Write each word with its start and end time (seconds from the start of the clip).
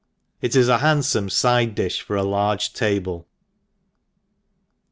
—It 0.41 0.55
is 0.55 0.67
a 0.67 0.79
handfome 0.79 1.27
iide 1.27 1.75
di(h 1.75 2.01
for 2.01 2.15
a 2.15 2.23
large 2.23 2.73
tabic. 2.73 3.23